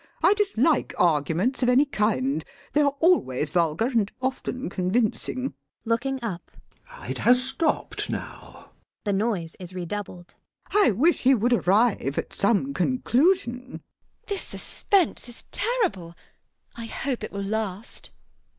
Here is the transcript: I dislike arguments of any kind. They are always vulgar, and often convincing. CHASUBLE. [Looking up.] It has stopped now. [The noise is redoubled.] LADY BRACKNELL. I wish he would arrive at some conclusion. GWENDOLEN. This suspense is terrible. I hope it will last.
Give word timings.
I 0.23 0.33
dislike 0.33 0.95
arguments 0.97 1.61
of 1.61 1.69
any 1.69 1.85
kind. 1.85 2.43
They 2.73 2.81
are 2.81 2.95
always 3.01 3.51
vulgar, 3.51 3.85
and 3.85 4.11
often 4.19 4.67
convincing. 4.67 5.49
CHASUBLE. 5.53 5.59
[Looking 5.85 6.23
up.] 6.23 6.49
It 7.07 7.19
has 7.19 7.43
stopped 7.43 8.09
now. 8.09 8.71
[The 9.05 9.13
noise 9.13 9.55
is 9.59 9.73
redoubled.] 9.75 10.33
LADY 10.73 10.73
BRACKNELL. 10.73 10.87
I 10.87 10.91
wish 10.99 11.19
he 11.19 11.35
would 11.35 11.53
arrive 11.53 12.17
at 12.17 12.33
some 12.33 12.73
conclusion. 12.73 13.53
GWENDOLEN. 13.57 13.83
This 14.25 14.41
suspense 14.41 15.29
is 15.29 15.43
terrible. 15.51 16.15
I 16.75 16.85
hope 16.85 17.23
it 17.23 17.31
will 17.31 17.43
last. 17.43 18.09